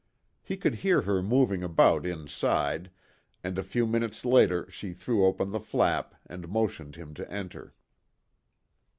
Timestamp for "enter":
7.31-7.75